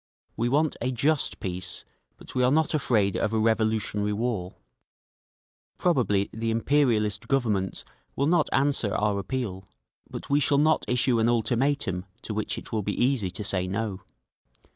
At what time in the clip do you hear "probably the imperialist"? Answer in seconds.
5.77-7.27